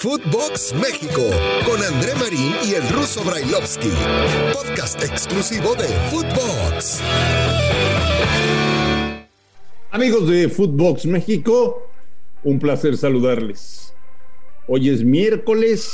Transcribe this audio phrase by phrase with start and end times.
[0.00, 1.22] Footbox México
[1.66, 3.90] con André Marín y el ruso Brailovsky.
[4.52, 7.00] Podcast exclusivo de Footbox.
[9.90, 11.88] Amigos de Footbox México,
[12.44, 13.92] un placer saludarles.
[14.68, 15.90] Hoy es miércoles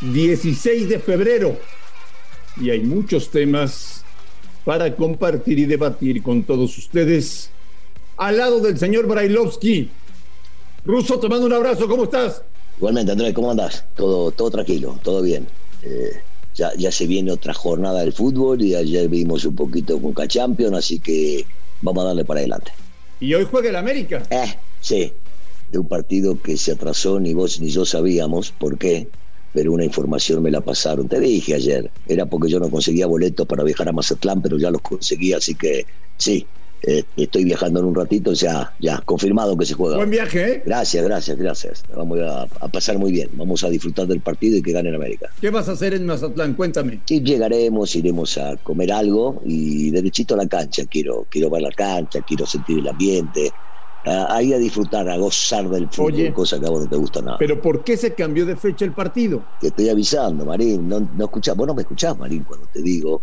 [0.00, 1.56] 16 de febrero
[2.60, 4.04] y hay muchos temas
[4.64, 7.50] para compartir y debatir con todos ustedes
[8.16, 9.90] al lado del señor Brailovsky.
[10.84, 12.42] Ruso, te mando un abrazo, ¿cómo estás?
[12.82, 13.84] Igualmente, Andrés, ¿cómo andás?
[13.94, 15.46] Todo, todo tranquilo, todo bien.
[15.84, 16.20] Eh,
[16.52, 20.76] ya, ya se viene otra jornada del fútbol y ayer vimos un poquito con Champions,
[20.78, 21.46] así que
[21.80, 22.72] vamos a darle para adelante.
[23.20, 24.24] ¿Y hoy juega el América?
[24.30, 25.12] Eh, sí,
[25.70, 29.06] de un partido que se atrasó, ni vos ni yo sabíamos por qué,
[29.54, 31.08] pero una información me la pasaron.
[31.08, 34.72] Te dije ayer, era porque yo no conseguía boletos para viajar a Mazatlán, pero ya
[34.72, 35.86] los conseguí, así que
[36.18, 36.48] sí,
[36.84, 39.96] eh, estoy viajando en un ratito, ya, ya, confirmado que se juega.
[39.96, 40.62] Buen viaje, ¿eh?
[40.66, 41.84] Gracias, gracias, gracias.
[41.94, 43.28] Vamos a, pasar muy bien.
[43.34, 45.28] Vamos a disfrutar del partido y que gane en América.
[45.40, 46.54] ¿Qué vas a hacer en Mazatlán?
[46.54, 47.00] Cuéntame.
[47.06, 50.84] Llegaremos, iremos a comer algo y derechito a la cancha.
[50.86, 53.52] Quiero, quiero ver la cancha, quiero sentir el ambiente.
[54.04, 57.36] ahí a disfrutar, a gozar del fútbol, cosa que a vos no te gusta nada.
[57.38, 59.44] ¿Pero por qué se cambió de fecha el partido?
[59.60, 60.88] Te estoy avisando, Marín.
[60.88, 63.22] No, no escuchás, vos no me escuchás, Marín, cuando te digo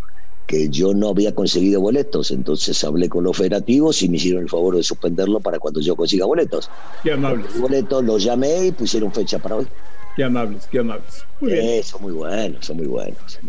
[0.49, 4.49] que yo no había conseguido boletos, entonces hablé con los federativos y me hicieron el
[4.49, 6.71] favor de suspenderlo para cuando yo consiga boletos.
[7.03, 7.45] Qué amables.
[7.51, 9.67] Los boletos los llamé y pusieron fecha para hoy.
[10.15, 11.23] Qué amables, qué amables.
[11.39, 11.65] Muy bien.
[11.65, 13.39] Eh, son muy buenos, son muy buenos.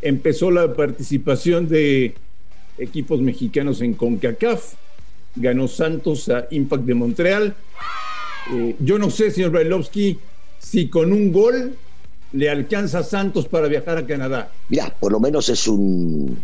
[0.00, 2.14] Empezó la participación de
[2.78, 4.72] equipos mexicanos en CONCACAF.
[5.36, 7.54] Ganó Santos a Impact de Montreal.
[8.50, 10.18] Eh, yo no sé, señor Brailovsky,
[10.58, 11.76] si con un gol
[12.32, 14.50] le alcanza a Santos para viajar a Canadá?
[14.68, 16.38] Mira, por lo menos es un,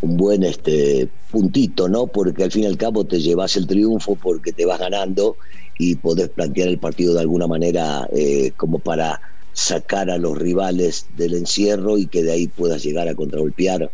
[0.00, 2.06] un buen este puntito, ¿no?
[2.06, 5.36] Porque al fin y al cabo te llevas el triunfo porque te vas ganando
[5.78, 9.20] y podés plantear el partido de alguna manera eh, como para
[9.52, 13.90] sacar a los rivales del encierro y que de ahí puedas llegar a contragolpear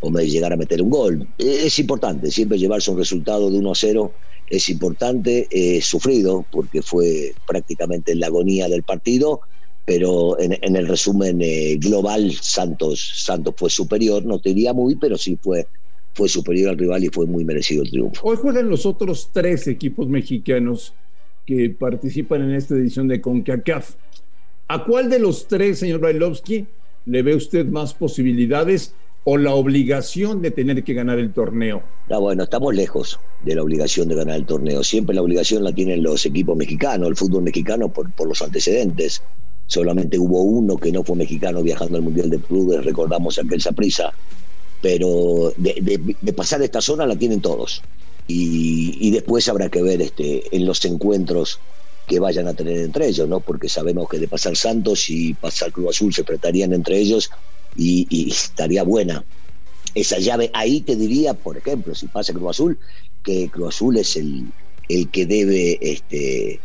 [0.00, 1.28] o llegar a meter un gol.
[1.38, 4.12] E, es importante, siempre llevarse un resultado de 1 a 0
[4.48, 9.40] es importante, es sufrido porque fue prácticamente en la agonía del partido
[9.84, 15.18] pero en, el resumen eh, global Santos, Santos fue superior, no te diría muy, pero
[15.18, 15.66] sí fue,
[16.14, 18.28] fue superior al rival y fue muy merecido el triunfo.
[18.28, 20.94] Hoy juegan los otros tres equipos mexicanos
[21.46, 23.94] que participan en esta edición de CONCACAF.
[24.68, 26.66] ¿A cuál de los tres, señor Bailovsky,
[27.06, 28.94] le ve usted más posibilidades
[29.24, 31.82] o la obligación de tener que ganar el torneo?
[32.08, 34.84] Ah, bueno, estamos lejos de la obligación de ganar el torneo.
[34.84, 39.22] Siempre la obligación la tienen los equipos mexicanos, el fútbol mexicano, por, por los antecedentes
[39.66, 44.12] solamente hubo uno que no fue mexicano viajando al Mundial de Clubes, recordamos aquel Saprisa,
[44.80, 47.82] pero de, pasar esta zona la tienen todos.
[48.26, 51.60] Y, después habrá que ver este, en los encuentros
[52.06, 53.40] que vayan a tener entre ellos, ¿no?
[53.40, 57.30] Porque sabemos que de pasar Santos y pasar Cruz Azul se tratarían entre ellos
[57.76, 59.24] y, estaría buena
[59.94, 60.50] esa llave.
[60.54, 62.78] Ahí te diría, por ejemplo, si pasa Cruz Azul,
[63.22, 64.46] que Cruz Azul es el,
[64.88, 66.60] el que debe este,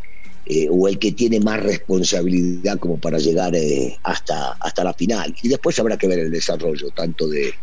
[0.49, 5.35] eh, o el que tiene más responsabilidad como para llegar eh, hasta, hasta la final.
[5.41, 7.53] Y después habrá que ver el desarrollo, tanto de,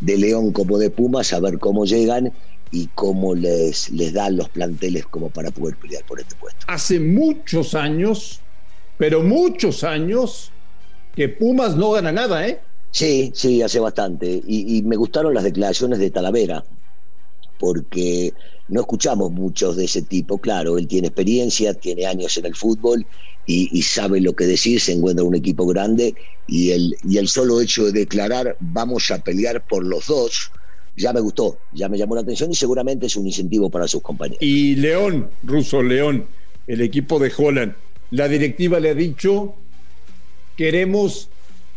[0.00, 2.32] de León como de Pumas, a ver cómo llegan
[2.70, 6.64] y cómo les, les dan los planteles como para poder pelear por este puesto.
[6.68, 8.40] Hace muchos años,
[8.96, 10.52] pero muchos años,
[11.16, 12.60] que Pumas no gana nada, ¿eh?
[12.92, 14.40] Sí, sí, hace bastante.
[14.46, 16.62] Y, y me gustaron las declaraciones de Talavera,
[17.60, 18.34] porque
[18.68, 20.38] no escuchamos muchos de ese tipo.
[20.38, 23.06] Claro, él tiene experiencia, tiene años en el fútbol
[23.46, 26.14] y, sabe lo que decir, se encuentra un equipo grande
[26.46, 30.52] y el, y el solo hecho de declarar vamos a pelear por los dos,
[30.96, 34.02] ya me gustó, ya me llamó la atención y seguramente es un incentivo para sus
[34.02, 34.40] compañeros.
[34.40, 36.26] Y León, Ruso León,
[36.68, 37.74] el equipo de Holland,
[38.12, 39.56] la directiva le ha dicho,
[40.56, 41.28] queremos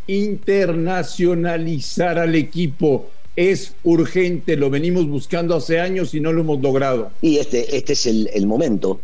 [0.06, 7.12] internacionalizar al equipo es urgente, lo venimos buscando hace años y no lo hemos logrado.
[7.22, 9.02] Y este, este es el, momento,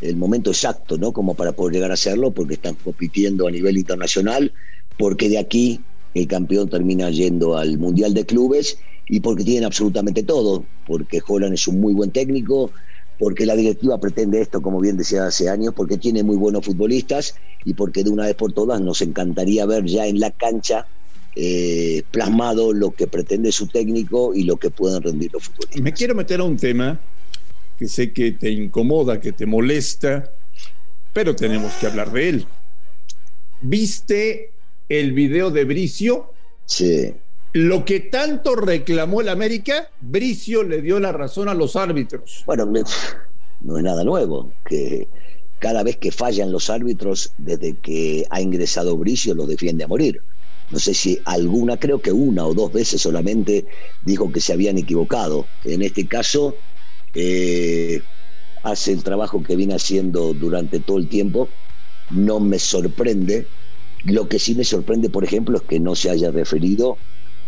[0.00, 1.12] el momento exacto, ¿no?
[1.12, 4.52] Como para poder llegar a hacerlo, porque están compitiendo a nivel internacional,
[4.98, 5.80] porque de aquí
[6.14, 11.54] el campeón termina yendo al Mundial de Clubes y porque tienen absolutamente todo, porque Holland
[11.54, 12.72] es un muy buen técnico,
[13.20, 17.36] porque la directiva pretende esto, como bien decía hace años, porque tiene muy buenos futbolistas
[17.64, 20.86] y porque de una vez por todas nos encantaría ver ya en la cancha
[21.36, 25.80] eh, plasmado lo que pretende su técnico y lo que pueden rendir los futbolistas.
[25.80, 27.00] Me quiero meter a un tema
[27.78, 30.30] que sé que te incomoda, que te molesta,
[31.12, 32.46] pero tenemos que hablar de él.
[33.62, 34.52] ¿Viste
[34.88, 36.32] el video de Bricio?
[36.66, 37.14] Sí.
[37.52, 42.42] Lo que tanto reclamó el América, Bricio le dio la razón a los árbitros.
[42.46, 45.08] Bueno, no es nada nuevo que
[45.58, 50.22] cada vez que fallan los árbitros, desde que ha ingresado Bricio, los defiende a morir.
[50.70, 53.66] No sé si alguna, creo que una o dos veces solamente
[54.00, 55.50] dijo que se habían equivocado.
[55.64, 56.62] En este caso,
[57.14, 58.00] eh,
[58.62, 61.56] hace el trabajo que viene haciendo durante todo el tiempo.
[62.10, 63.52] No me sorprende.
[64.04, 66.98] Lo que sí me sorprende, por ejemplo, es que no se haya referido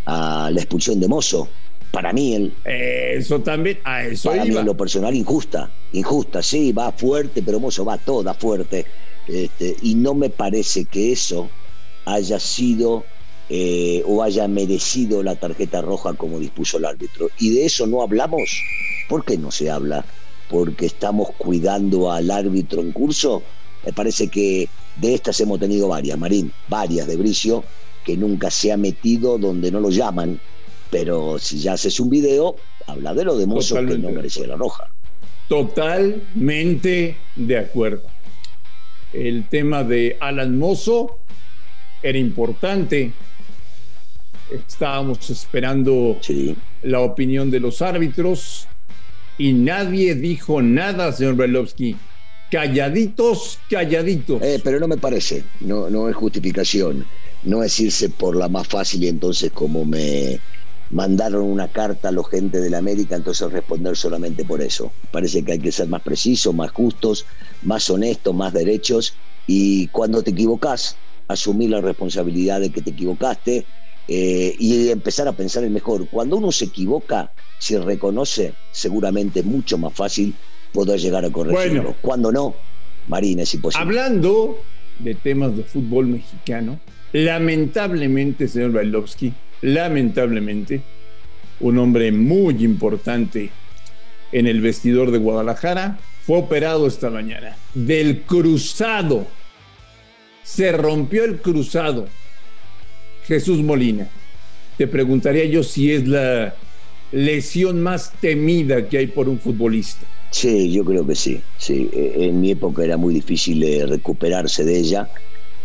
[0.06, 1.56] a la expulsión de Mozo.
[1.90, 4.46] Para mí, el, eso también, a eso para iba.
[4.46, 5.76] mí en lo personal, injusta.
[5.92, 8.86] Injusta, sí, va fuerte, pero Mozo va toda fuerte.
[9.26, 11.54] Este, y no me parece que eso
[12.04, 13.11] haya sido
[13.54, 17.28] eh, o haya merecido la tarjeta roja como dispuso el árbitro.
[17.38, 18.62] Y de eso no hablamos.
[19.10, 20.06] ¿Por qué no se habla?
[20.48, 23.42] Porque estamos cuidando al árbitro en curso.
[23.84, 27.62] Me parece que de estas hemos tenido varias, Marín, varias de Bricio,
[28.06, 30.40] que nunca se ha metido donde no lo llaman.
[30.90, 32.56] Pero si ya haces un video,
[32.86, 34.88] habla de lo de Mozo que no merecía la roja.
[35.48, 38.04] Totalmente de acuerdo.
[39.12, 41.18] El tema de Alan Mozo
[42.02, 43.12] era importante.
[44.54, 46.56] Estábamos esperando Sí.
[46.82, 48.66] la opinión de los árbitros
[49.38, 51.96] y nadie dijo nada, señor Brailovsky.
[52.50, 54.42] Calladitos, calladitos.
[54.42, 57.06] Eh, pero no me parece, no, no es justificación,
[57.44, 60.38] no es irse por la más fácil y entonces como me
[60.90, 64.92] mandaron una carta a los gente de la América, entonces responder solamente por eso.
[65.10, 67.24] Parece que hay que ser más precisos, más justos,
[67.62, 69.14] más honestos, más derechos
[69.46, 70.96] y cuando te equivocas,
[71.28, 73.64] asumir la responsabilidad de que te equivocaste
[74.08, 76.08] eh, y empezar a pensar en mejor.
[76.08, 80.34] Cuando uno se equivoca, si reconoce, seguramente es mucho más fácil
[80.72, 81.82] poder llegar a corregirlo.
[81.82, 81.96] Bueno.
[82.00, 82.54] Cuando no,
[83.08, 83.84] Marina, es imposible.
[83.84, 84.58] Hablando
[84.98, 86.80] de temas de fútbol mexicano,
[87.12, 89.32] lamentablemente, señor Bailovsky,
[89.62, 90.82] lamentablemente,
[91.60, 93.50] un hombre muy importante
[94.32, 99.26] en el vestidor de Guadalajara fue operado esta mañana del cruzado.
[100.42, 102.08] Se rompió el cruzado.
[103.24, 104.08] Jesús Molina.
[104.76, 106.54] Te preguntaría yo si es la
[107.12, 110.06] lesión más temida que hay por un futbolista.
[110.30, 111.40] Sí, yo creo que sí.
[111.58, 111.90] sí.
[111.92, 115.10] Eh, En mi época era muy difícil eh, recuperarse de ella.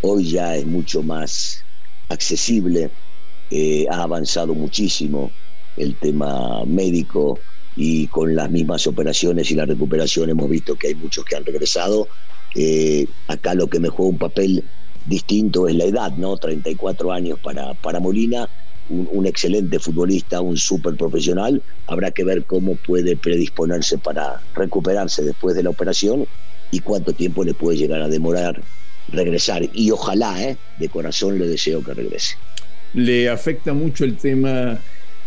[0.01, 1.65] Hoy ya es mucho más
[2.09, 2.91] accesible.
[3.49, 5.31] Eh, ha avanzado muchísimo
[5.77, 7.39] el tema médico
[7.75, 11.45] y con las mismas operaciones y la recuperación hemos visto que hay muchos que han
[11.45, 12.09] regresado.
[13.27, 14.63] Acá lo que me juega un papel
[15.07, 16.37] distinto es la edad, ¿no?
[16.37, 18.49] 34 años para, para Molina,
[18.89, 21.61] un, un excelente futbolista, un súper profesional.
[21.87, 26.27] Habrá que ver cómo puede predisponerse para recuperarse después de la operación
[26.71, 28.61] y cuánto tiempo le puede llegar a demorar
[29.11, 29.63] regresar.
[29.73, 30.57] Y ojalá, ¿eh?
[30.79, 32.35] de corazón le deseo que regrese.
[32.93, 34.79] ¿Le afecta mucho el tema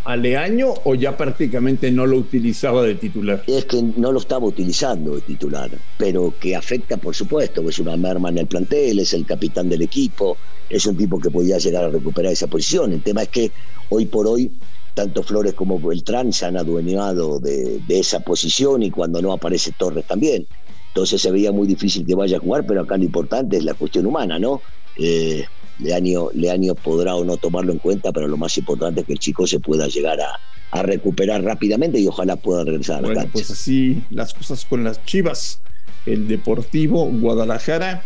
[0.05, 3.43] a Leaño o ya prácticamente no lo utilizaba de titular?
[3.47, 7.97] Es que no lo estaba utilizando de titular, pero que afecta, por supuesto, es una
[7.97, 10.37] merma en el plantel, es el capitán del equipo,
[10.69, 12.93] es un tipo que podía llegar a recuperar esa posición.
[12.93, 13.53] El tema es que
[13.91, 14.51] hoy por hoy,
[14.95, 19.73] tanto Flores como Beltrán se han adueñado de, de esa posición y cuando no aparece
[19.73, 20.47] Torres también.
[20.89, 23.75] Entonces se veía muy difícil que vaya a jugar, pero acá lo importante es la
[23.75, 24.61] cuestión humana, ¿no?
[25.01, 25.45] Eh,
[25.79, 29.19] Leaño, Leaño podrá o no tomarlo en cuenta, pero lo más importante es que el
[29.19, 30.39] chico se pueda llegar a,
[30.73, 33.33] a recuperar rápidamente y ojalá pueda regresar a la Bueno, cancha.
[33.33, 35.61] pues así las cosas con las Chivas.
[36.05, 38.03] El Deportivo Guadalajara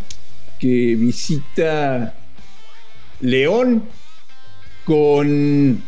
[0.60, 2.14] que visita
[3.20, 3.82] León
[4.84, 5.82] con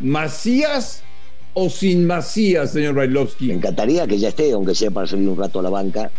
[0.00, 1.02] Macías
[1.54, 3.50] o sin Macías, señor Me Bailovsky.
[3.50, 6.10] encantaría que ya esté, aunque sea para salir un rato a la banca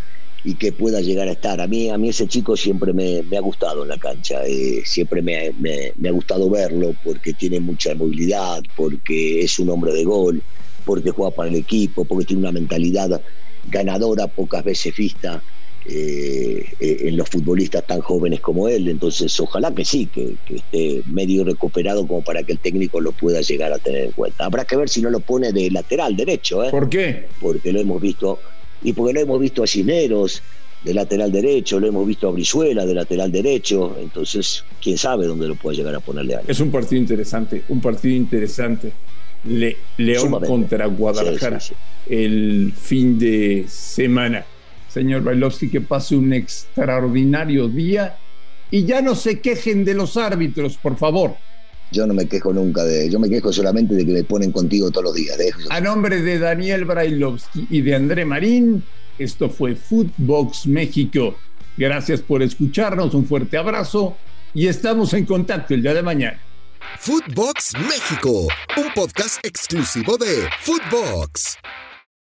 [0.49, 1.61] y que pueda llegar a estar.
[1.61, 4.81] A mí, a mí ese chico siempre me, me ha gustado en la cancha, eh,
[4.83, 9.93] siempre me, me- me ha gustado verlo porque tiene mucha movilidad, porque es un hombre
[9.93, 10.43] de gol,
[10.83, 13.21] porque juega para el equipo, porque tiene una mentalidad
[13.63, 15.43] ganadora, pocas veces vista
[15.85, 18.87] eh, eh, en los futbolistas tan jóvenes como él.
[18.87, 23.13] Entonces, ojalá que sí, que, que esté medio recuperado como para que el técnico lo
[23.13, 24.45] pueda llegar a tener en cuenta.
[24.45, 26.71] Habrá que ver si no lo pone de lateral derecho, ¿eh?
[26.71, 27.29] ¿Por qué?
[27.39, 28.41] porque lo hemos visto,
[28.83, 30.41] y porque lo hemos visto a Cineros
[30.83, 35.47] de lateral derecho, lo hemos visto a Brizuela de lateral derecho, entonces quién sabe dónde
[35.47, 38.91] lo puede llegar a ponerle a Es un partido interesante, un partido interesante.
[39.45, 40.47] Le- León Sumamente.
[40.47, 41.73] contra Guadalajara Sí,
[42.07, 44.45] sí, el fin de semana.
[44.89, 48.17] Señor Bailovsky, que pase un extraordinario día
[48.71, 51.35] y ya no se quejen de los árbitros, por favor.
[51.91, 54.91] Yo no me quejo nunca de, yo me quejo solamente de que me ponen contigo
[54.91, 55.37] todos los días.
[55.37, 55.57] de eso.
[55.71, 58.83] A nombre de Daniel Brailovsky y de André Marín,
[59.17, 61.35] esto fue Footbox México.
[61.77, 64.17] Gracias por escucharnos, un fuerte abrazo
[64.53, 66.39] y estamos en contacto el día de mañana.
[66.99, 71.57] Footbox México, un podcast exclusivo de Footbox.